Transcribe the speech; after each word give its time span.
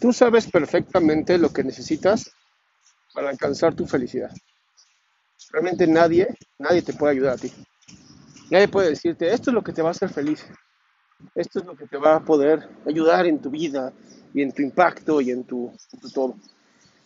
Tú 0.00 0.14
sabes 0.14 0.50
perfectamente 0.50 1.36
lo 1.36 1.52
que 1.52 1.62
necesitas 1.62 2.32
para 3.12 3.28
alcanzar 3.28 3.74
tu 3.74 3.86
felicidad. 3.86 4.30
Realmente 5.50 5.86
nadie, 5.86 6.28
nadie 6.58 6.80
te 6.80 6.94
puede 6.94 7.12
ayudar 7.12 7.34
a 7.34 7.36
ti. 7.36 7.52
Nadie 8.50 8.68
puede 8.68 8.88
decirte, 8.90 9.32
esto 9.32 9.50
es 9.50 9.54
lo 9.54 9.62
que 9.62 9.74
te 9.74 9.82
va 9.82 9.88
a 9.88 9.90
hacer 9.90 10.08
feliz. 10.08 10.46
Esto 11.34 11.60
es 11.60 11.66
lo 11.66 11.76
que 11.76 11.86
te 11.86 11.98
va 11.98 12.16
a 12.16 12.20
poder 12.20 12.66
ayudar 12.86 13.26
en 13.26 13.40
tu 13.40 13.50
vida 13.50 13.92
y 14.32 14.40
en 14.40 14.52
tu 14.52 14.62
impacto 14.62 15.20
y 15.20 15.32
en 15.32 15.44
tu, 15.44 15.70
todo. 16.14 16.34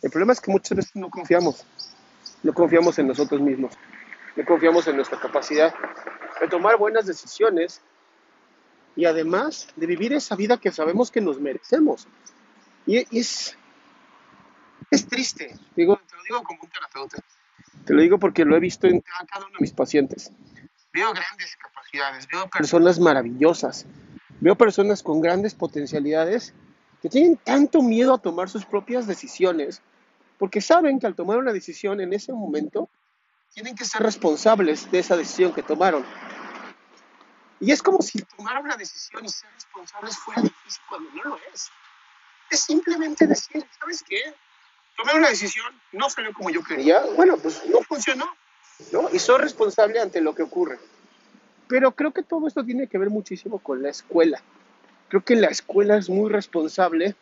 El 0.00 0.10
problema 0.10 0.32
es 0.32 0.40
que 0.40 0.52
muchas 0.52 0.76
veces 0.76 0.94
no 0.94 1.10
confiamos. 1.10 1.64
No 2.44 2.54
confiamos 2.54 2.96
en 3.00 3.08
nosotros 3.08 3.40
mismos. 3.40 3.74
No 4.36 4.44
confiamos 4.44 4.86
en 4.86 4.96
nuestra 4.96 5.18
capacidad 5.18 5.74
de 6.40 6.48
tomar 6.48 6.78
buenas 6.78 7.06
decisiones 7.06 7.80
y 8.94 9.04
además 9.04 9.66
de 9.74 9.86
vivir 9.86 10.12
esa 10.12 10.36
vida 10.36 10.58
que 10.58 10.70
sabemos 10.70 11.10
que 11.10 11.20
nos 11.20 11.40
merecemos. 11.40 12.06
Y 12.86 13.18
es, 13.18 13.56
es 14.90 15.06
triste, 15.08 15.56
digo, 15.74 15.96
te 15.96 16.16
lo 16.16 16.22
digo 16.22 16.42
como 16.42 16.60
un 16.62 16.68
terapeuta, 16.68 17.18
te 17.84 17.94
lo 17.94 18.02
digo 18.02 18.18
porque 18.18 18.44
lo 18.44 18.56
he 18.56 18.60
visto 18.60 18.86
en 18.86 19.00
cada 19.00 19.46
uno 19.46 19.54
de 19.54 19.60
mis 19.60 19.72
pacientes. 19.72 20.30
Veo 20.92 21.12
grandes 21.12 21.56
capacidades, 21.56 22.28
veo 22.28 22.48
personas 22.48 23.00
maravillosas, 23.00 23.86
veo 24.40 24.56
personas 24.56 25.02
con 25.02 25.20
grandes 25.20 25.54
potencialidades 25.54 26.54
que 27.00 27.08
tienen 27.08 27.36
tanto 27.36 27.82
miedo 27.82 28.14
a 28.14 28.18
tomar 28.18 28.48
sus 28.48 28.64
propias 28.64 29.06
decisiones 29.06 29.82
porque 30.38 30.60
saben 30.60 30.98
que 30.98 31.06
al 31.06 31.14
tomar 31.14 31.38
una 31.38 31.52
decisión 31.52 32.00
en 32.00 32.12
ese 32.12 32.32
momento 32.32 32.88
tienen 33.52 33.74
que 33.74 33.84
ser 33.84 34.02
responsables 34.02 34.90
de 34.90 34.98
esa 34.98 35.16
decisión 35.16 35.52
que 35.52 35.62
tomaron. 35.62 36.04
Y 37.60 37.70
es 37.70 37.82
como 37.82 38.02
si 38.02 38.20
tomar 38.22 38.60
una 38.60 38.76
decisión 38.76 39.24
y 39.24 39.28
ser 39.28 39.48
responsables 39.54 40.16
fuera 40.18 40.42
difícil 40.42 40.82
cuando 40.88 41.10
no 41.12 41.22
lo 41.30 41.38
es. 41.52 41.70
Es 42.50 42.60
simplemente 42.60 43.26
decir, 43.26 43.64
¿sabes 43.78 44.02
qué? 44.02 44.20
Tomé 44.96 45.14
una 45.14 45.28
decisión, 45.28 45.66
no 45.92 46.08
salió 46.08 46.32
como 46.32 46.50
yo 46.50 46.62
quería, 46.62 47.02
bueno, 47.16 47.36
pues 47.36 47.62
no 47.66 47.80
funcionó, 47.82 48.26
¿no? 48.92 49.10
Y 49.12 49.18
soy 49.18 49.38
responsable 49.38 50.00
ante 50.00 50.20
lo 50.20 50.34
que 50.34 50.42
ocurre. 50.42 50.78
Pero 51.66 51.92
creo 51.92 52.12
que 52.12 52.22
todo 52.22 52.46
esto 52.46 52.64
tiene 52.64 52.86
que 52.86 52.98
ver 52.98 53.10
muchísimo 53.10 53.58
con 53.58 53.82
la 53.82 53.90
escuela. 53.90 54.40
Creo 55.08 55.24
que 55.24 55.36
la 55.36 55.48
escuela 55.48 55.96
es 55.96 56.08
muy 56.08 56.30
responsable 56.30 57.16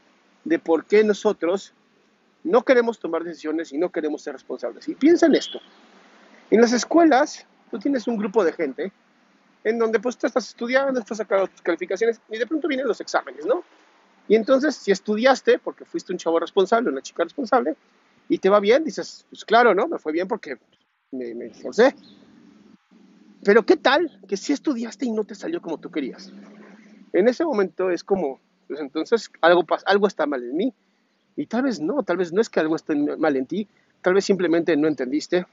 de 0.45 0.59
por 0.59 0.85
qué 0.85 1.05
nosotros 1.05 1.73
no 2.45 2.63
queremos 2.63 2.99
tomar 2.99 3.25
decisiones 3.25 3.73
y 3.73 3.79
no 3.79 3.91
queremos 3.91 4.23
ser 4.23 4.35
responsables. 4.35 4.89
Y 4.89 4.95
piensa 4.95 5.27
en 5.27 5.35
esto. 5.35 5.61
En 6.51 6.61
las 6.61 6.73
escuelas, 6.73 7.47
tú 7.71 7.79
tienes 7.79 8.07
un 8.07 8.17
grupo 8.17 8.45
de 8.45 8.53
gente 8.53 8.93
en 9.65 9.79
donde 9.79 10.01
pues 10.01 10.17
tú 10.17 10.27
estás 10.27 10.49
estudiando, 10.49 10.99
estás 10.99 11.19
sacando 11.19 11.47
tus 11.47 11.63
calificaciones 11.63 12.21
y 12.29 12.37
de 12.37 12.47
pronto 12.47 12.69
vienen 12.69 12.87
los 12.87 13.01
exámenes, 13.01 13.47
¿no? 13.47 13.65
Y 14.29 14.37
entonces, 14.37 14.77
si 14.77 14.91
estudiaste, 14.93 15.59
porque 15.59 15.85
fuiste 15.85 16.13
un 16.13 16.19
chavo 16.19 16.39
responsable, 16.39 16.91
una 16.91 17.03
chica 17.03 17.25
responsable, 17.25 17.77
y 18.29 18.39
te 18.39 18.49
va 18.49 18.61
bien, 18.61 18.85
dices, 18.85 19.27
pues 19.29 19.45
claro, 19.45 19.75
¿no? 19.75 19.89
Me 19.89 19.99
fue 19.99 20.13
bien 20.13 20.29
porque 20.29 20.57
me, 21.11 21.35
me 21.35 21.47
esforcé. 21.47 21.95
Pero 23.45 23.67
¿qué 23.67 23.77
tal 23.77 24.21
que 24.29 24.37
si 24.37 24.53
estudiaste 24.53 25.05
y 25.05 25.11
no 25.11 25.25
te 25.25 25.35
salió 25.35 25.61
como 25.61 25.79
tú 25.79 25.91
querías? 25.91 26.33
En 27.13 27.29
ese 27.29 27.45
momento 27.45 27.91
es 27.91 28.05
como, 28.05 28.41
pues 28.69 28.81
entonces 28.81 29.31
algo, 29.41 29.65
algo 29.87 30.07
está 30.07 30.27
mal 30.27 30.43
en 30.43 30.57
mí. 30.57 30.75
Y 31.37 31.47
tal 31.47 31.63
vez 31.63 31.81
no, 31.81 32.03
tal 32.03 32.19
vez 32.19 32.33
no 32.33 32.41
es 32.41 32.49
que 32.49 32.61
algo 32.61 32.77
esté 32.77 32.95
mal 32.95 33.37
en 33.37 33.47
ti, 33.47 33.67
tal 34.03 34.15
vez 34.15 34.25
simplemente 34.25 34.77
no 34.77 34.87
entendiste, 34.87 35.47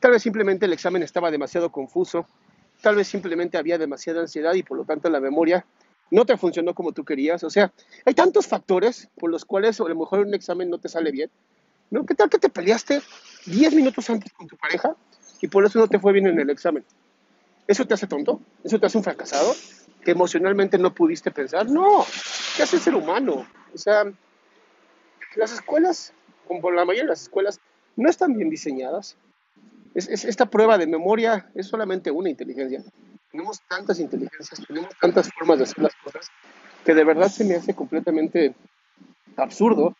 tal 0.00 0.10
vez 0.10 0.22
simplemente 0.22 0.66
el 0.66 0.72
examen 0.72 1.02
estaba 1.02 1.30
demasiado 1.30 1.70
confuso, 1.70 2.26
tal 2.82 2.96
vez 2.96 3.06
simplemente 3.08 3.56
había 3.56 3.78
demasiada 3.78 4.20
ansiedad 4.20 4.54
y 4.54 4.62
por 4.62 4.76
lo 4.76 4.84
tanto 4.84 5.08
la 5.08 5.20
memoria 5.20 5.64
no 6.10 6.24
te 6.26 6.36
funcionó 6.36 6.74
como 6.74 6.92
tú 6.92 7.04
querías. 7.04 7.42
O 7.44 7.50
sea, 7.50 7.72
hay 8.04 8.14
tantos 8.14 8.46
factores 8.46 9.08
por 9.16 9.30
los 9.30 9.44
cuales 9.44 9.80
a 9.80 9.84
lo 9.84 9.94
mejor 9.96 10.20
un 10.20 10.34
examen 10.34 10.70
no 10.70 10.78
te 10.78 10.88
sale 10.88 11.10
bien. 11.10 11.30
¿no? 11.90 12.04
¿Qué 12.06 12.14
tal 12.14 12.28
que 12.30 12.38
te 12.38 12.48
peleaste 12.48 13.00
10 13.46 13.74
minutos 13.74 14.08
antes 14.10 14.32
con 14.32 14.46
tu 14.46 14.56
pareja 14.56 14.96
y 15.40 15.48
por 15.48 15.64
eso 15.64 15.78
no 15.78 15.86
te 15.88 15.98
fue 15.98 16.12
bien 16.12 16.26
en 16.26 16.38
el 16.40 16.50
examen? 16.50 16.84
¿Eso 17.66 17.86
te 17.86 17.94
hace 17.94 18.06
tonto? 18.06 18.40
¿Eso 18.62 18.78
te 18.78 18.86
hace 18.86 18.98
un 18.98 19.04
fracasado? 19.04 19.54
¿Que 20.04 20.10
emocionalmente 20.10 20.76
no 20.78 20.92
pudiste 20.94 21.30
pensar? 21.30 21.68
No, 21.70 22.04
¿qué 22.56 22.62
hace 22.62 22.78
ser 22.78 22.94
humano? 22.94 23.46
O 23.74 23.78
sea, 23.78 24.04
las 25.36 25.52
escuelas, 25.52 26.12
como 26.46 26.70
la 26.70 26.84
mayoría 26.84 27.04
de 27.04 27.08
las 27.10 27.22
escuelas, 27.22 27.60
no 27.96 28.08
están 28.08 28.34
bien 28.36 28.50
diseñadas. 28.50 29.16
Es- 29.94 30.24
esta 30.24 30.46
prueba 30.46 30.76
de 30.78 30.86
memoria 30.86 31.50
es 31.54 31.66
solamente 31.66 32.10
una 32.10 32.28
inteligencia. 32.30 32.82
Tenemos 33.34 33.60
tantas 33.66 33.98
inteligencias, 33.98 34.64
tenemos 34.64 34.90
tantas 35.00 35.28
formas 35.28 35.58
de 35.58 35.64
hacer 35.64 35.82
las 35.82 35.92
cosas, 35.96 36.30
que 36.84 36.94
de 36.94 37.02
verdad 37.02 37.28
se 37.28 37.42
me 37.42 37.56
hace 37.56 37.74
completamente 37.74 38.54
absurdo 39.36 39.96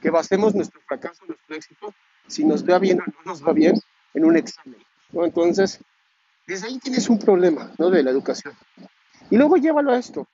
que 0.00 0.10
basemos 0.10 0.54
nuestro 0.54 0.80
fracaso, 0.82 1.24
nuestro 1.26 1.56
éxito, 1.56 1.92
si 2.28 2.44
nos 2.44 2.64
va 2.64 2.78
bien 2.78 3.00
o 3.00 3.04
no 3.04 3.32
nos 3.32 3.44
va 3.44 3.52
bien 3.52 3.74
en 4.14 4.24
un 4.24 4.36
examen. 4.36 4.78
¿no? 5.10 5.24
Entonces, 5.24 5.80
desde 6.46 6.68
ahí 6.68 6.78
tienes 6.78 7.08
un 7.08 7.18
problema 7.18 7.72
¿no? 7.78 7.90
de 7.90 8.00
la 8.04 8.12
educación. 8.12 8.54
Y 9.28 9.36
luego 9.36 9.56
llévalo 9.56 9.90
a 9.90 9.98
esto, 9.98 10.28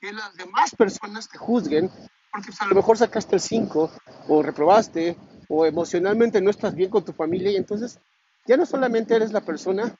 que 0.00 0.12
las 0.12 0.32
demás 0.36 0.76
personas 0.76 1.28
te 1.28 1.38
juzguen 1.38 1.90
porque 2.30 2.52
pues, 2.52 2.62
a 2.62 2.66
lo 2.66 2.76
mejor 2.76 2.98
sacaste 2.98 3.34
el 3.34 3.40
5 3.40 3.90
o 4.28 4.42
reprobaste 4.44 5.16
o 5.48 5.66
emocionalmente 5.66 6.40
no 6.40 6.50
estás 6.50 6.72
bien 6.72 6.88
con 6.88 7.04
tu 7.04 7.12
familia 7.12 7.50
y 7.50 7.56
entonces 7.56 7.98
ya 8.46 8.56
no 8.56 8.64
solamente 8.64 9.16
eres 9.16 9.32
la 9.32 9.40
persona 9.40 9.92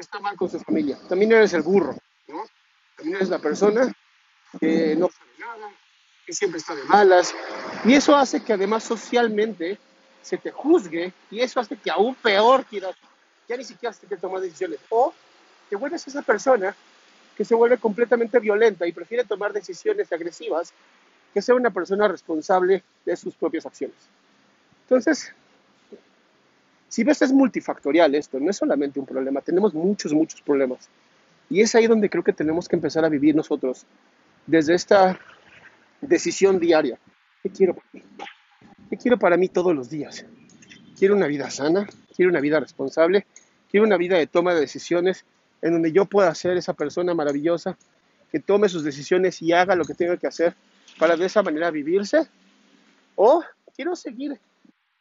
que 0.00 0.04
está 0.04 0.18
mal 0.18 0.34
con 0.34 0.48
su 0.48 0.58
familia, 0.58 0.96
también 1.10 1.30
eres 1.30 1.52
el 1.52 1.60
burro, 1.60 1.94
¿no? 2.26 2.42
También 2.96 3.16
eres 3.16 3.28
la 3.28 3.38
persona 3.38 3.92
que 4.58 4.96
no 4.96 5.10
sabe 5.10 5.30
nada, 5.38 5.70
que 6.24 6.32
siempre 6.32 6.58
está 6.58 6.74
de 6.74 6.84
malas 6.84 7.34
y 7.84 7.92
eso 7.92 8.16
hace 8.16 8.42
que 8.42 8.54
además 8.54 8.82
socialmente 8.82 9.78
se 10.22 10.38
te 10.38 10.50
juzgue 10.52 11.12
y 11.30 11.40
eso 11.40 11.60
hace 11.60 11.76
que 11.76 11.90
aún 11.90 12.14
peor 12.14 12.64
quieras, 12.64 12.96
ya 13.46 13.58
ni 13.58 13.64
siquiera 13.64 13.94
te 13.94 14.06
que 14.06 14.16
tomar 14.16 14.40
decisiones 14.40 14.78
o 14.88 15.12
te 15.68 15.76
vuelves 15.76 16.08
esa 16.08 16.22
persona 16.22 16.74
que 17.36 17.44
se 17.44 17.54
vuelve 17.54 17.76
completamente 17.76 18.38
violenta 18.38 18.86
y 18.86 18.92
prefiere 18.92 19.24
tomar 19.24 19.52
decisiones 19.52 20.10
agresivas 20.10 20.72
que 21.34 21.42
ser 21.42 21.56
una 21.56 21.68
persona 21.68 22.08
responsable 22.08 22.82
de 23.04 23.16
sus 23.18 23.34
propias 23.34 23.66
acciones. 23.66 23.98
Entonces, 24.84 25.34
si 26.90 27.04
ves 27.04 27.22
es 27.22 27.32
multifactorial 27.32 28.12
esto, 28.16 28.40
no 28.40 28.50
es 28.50 28.56
solamente 28.56 28.98
un 28.98 29.06
problema, 29.06 29.40
tenemos 29.40 29.72
muchos, 29.72 30.12
muchos 30.12 30.42
problemas. 30.42 30.88
Y 31.48 31.60
es 31.60 31.72
ahí 31.76 31.86
donde 31.86 32.10
creo 32.10 32.24
que 32.24 32.32
tenemos 32.32 32.68
que 32.68 32.74
empezar 32.74 33.04
a 33.04 33.08
vivir 33.08 33.36
nosotros, 33.36 33.86
desde 34.44 34.74
esta 34.74 35.16
decisión 36.00 36.58
diaria. 36.58 36.98
¿Qué 37.44 37.50
quiero 37.50 37.74
para 37.74 37.86
mí? 37.92 38.02
¿Qué 38.90 38.96
quiero 38.96 39.18
para 39.20 39.36
mí 39.36 39.48
todos 39.48 39.72
los 39.72 39.88
días? 39.88 40.26
Quiero 40.98 41.14
una 41.14 41.28
vida 41.28 41.48
sana, 41.48 41.86
quiero 42.16 42.28
una 42.28 42.40
vida 42.40 42.58
responsable, 42.58 43.24
quiero 43.70 43.86
una 43.86 43.96
vida 43.96 44.18
de 44.18 44.26
toma 44.26 44.52
de 44.52 44.60
decisiones 44.60 45.24
en 45.62 45.74
donde 45.74 45.92
yo 45.92 46.06
pueda 46.06 46.34
ser 46.34 46.56
esa 46.56 46.74
persona 46.74 47.14
maravillosa 47.14 47.78
que 48.32 48.40
tome 48.40 48.68
sus 48.68 48.82
decisiones 48.82 49.40
y 49.42 49.52
haga 49.52 49.76
lo 49.76 49.84
que 49.84 49.94
tenga 49.94 50.16
que 50.16 50.26
hacer 50.26 50.56
para 50.98 51.16
de 51.16 51.26
esa 51.26 51.44
manera 51.44 51.70
vivirse. 51.70 52.28
O 53.14 53.44
quiero 53.76 53.94
seguir 53.94 54.40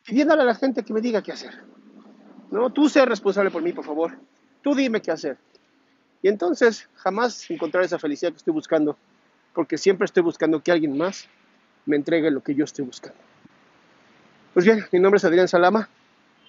pidiéndole 0.06 0.44
a 0.44 0.46
la 0.46 0.56
gente 0.56 0.84
que 0.84 0.94
me 0.94 1.02
diga 1.02 1.24
qué 1.24 1.32
hacer. 1.32 1.79
No, 2.52 2.72
tú 2.72 2.90
seas 2.90 3.08
responsable 3.08 3.52
por 3.52 3.62
mí, 3.62 3.74
por 3.74 3.86
favor. 3.86 4.18
Tú 4.62 4.74
dime 4.74 5.02
qué 5.02 5.12
hacer. 5.12 5.38
Y 6.22 6.28
entonces 6.28 6.90
jamás 6.96 7.50
encontrar 7.50 7.84
esa 7.84 8.00
felicidad 8.00 8.32
que 8.32 8.38
estoy 8.38 8.54
buscando, 8.54 8.98
porque 9.54 9.78
siempre 9.78 10.06
estoy 10.06 10.24
buscando 10.24 10.62
que 10.62 10.72
alguien 10.72 10.98
más 10.98 11.28
me 11.86 11.96
entregue 11.96 12.30
lo 12.32 12.42
que 12.42 12.56
yo 12.56 12.66
estoy 12.66 12.86
buscando. 12.86 13.20
Pues 14.54 14.66
bien, 14.66 14.86
mi 14.92 15.00
nombre 15.00 15.18
es 15.18 15.26
Adrián 15.26 15.48
Salama. 15.48 15.90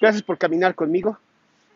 Gracias 0.01 0.23
por 0.23 0.39
caminar 0.39 0.75
conmigo. 0.75 1.19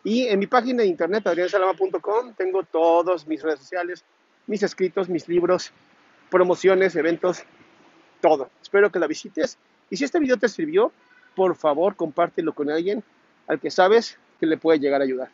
Y 0.03 0.27
en 0.27 0.39
mi 0.39 0.47
página 0.47 0.83
de 0.83 0.89
internet, 0.89 1.27
adriansalama.com, 1.27 2.35
tengo 2.35 2.63
todos 2.65 3.27
mis 3.27 3.43
redes 3.43 3.61
sociales, 3.61 4.05
mis 4.47 4.63
escritos, 4.63 5.09
mis 5.09 5.29
libros, 5.29 5.73
promociones, 6.31 6.97
eventos, 6.97 7.43
todo. 8.21 8.51
Espero 8.61 8.91
que 8.91 8.99
la 8.99 9.07
visites. 9.07 9.59
Y 9.91 9.97
si 9.97 10.05
este 10.05 10.19
video 10.19 10.37
te 10.37 10.49
sirvió, 10.49 10.93
por 11.35 11.57
favor, 11.57 11.97
compártelo 11.97 12.55
con 12.55 12.71
alguien 12.71 13.05
al 13.49 13.59
que 13.59 13.71
sabes 13.71 14.17
que 14.41 14.47
le 14.47 14.57
puede 14.57 14.79
llegar 14.79 15.01
a 15.01 15.05
ayudar. 15.05 15.31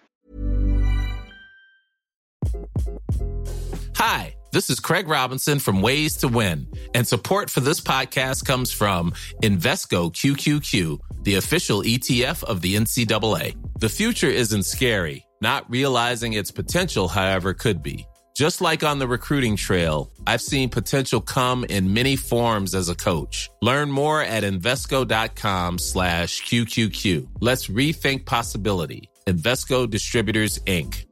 Hi, 3.97 4.35
this 4.53 4.71
is 4.71 4.81
Craig 4.81 5.09
Robinson 5.09 5.59
from 5.59 5.83
Ways 5.83 6.17
to 6.19 6.29
Win, 6.29 6.67
and 6.95 7.07
support 7.07 7.51
for 7.51 7.61
this 7.61 7.81
podcast 7.81 8.47
comes 8.47 8.73
from 8.73 9.13
Invesco 9.43 10.11
QQQ, 10.11 10.99
the 11.23 11.35
official 11.35 11.83
ETF 11.83 12.43
of 12.45 12.63
the 12.63 12.77
NCAA. 12.77 13.57
The 13.79 13.89
future 13.89 14.31
isn't 14.31 14.65
scary. 14.65 15.27
Not 15.43 15.71
realizing 15.71 16.35
its 16.35 16.51
potential, 16.51 17.09
however, 17.09 17.55
could 17.55 17.83
be. 17.83 18.07
Just 18.41 18.63
like 18.63 18.83
on 18.83 18.99
the 18.99 19.07
recruiting 19.07 19.55
trail, 19.55 20.11
I've 20.27 20.41
seen 20.41 20.71
potential 20.71 21.21
come 21.21 21.67
in 21.69 21.93
many 21.93 22.17
forms 22.17 22.75
as 22.75 22.89
a 22.89 22.95
coach. 22.95 23.51
Learn 23.61 23.91
more 23.91 24.23
at 24.23 24.45
Invesco.com 24.45 25.79
slash 25.79 26.41
QQQ. 26.45 27.29
Let's 27.41 27.67
rethink 27.67 28.25
possibility. 28.25 29.11
Invesco 29.27 29.87
Distributors, 29.87 30.59
Inc. 30.61 31.05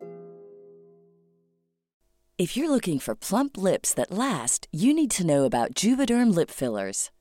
If 2.39 2.57
you're 2.57 2.71
looking 2.71 2.99
for 2.99 3.15
plump 3.15 3.59
lips 3.59 3.93
that 3.93 4.11
last, 4.11 4.67
you 4.73 4.95
need 4.95 5.11
to 5.11 5.27
know 5.27 5.45
about 5.45 5.75
Juvederm 5.75 6.35
lip 6.35 6.51
fillers. 6.51 7.11